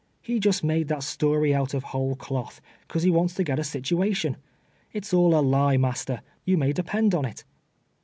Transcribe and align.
He 0.19 0.39
just 0.39 0.63
made 0.63 0.87
that 0.87 1.03
sto 1.03 1.35
ry 1.35 1.51
out 1.51 1.75
of 1.75 1.83
whole 1.83 2.15
cloth, 2.15 2.59
'cause 2.87 3.03
he 3.03 3.11
wants 3.11 3.35
to 3.35 3.43
get 3.43 3.59
a 3.59 3.61
situa 3.61 4.15
tion. 4.15 4.37
It's 4.93 5.13
all 5.13 5.35
a 5.37 5.45
lie, 5.45 5.77
master, 5.77 6.23
you 6.43 6.57
may 6.57 6.73
depend 6.73 7.13
on't." 7.13 7.43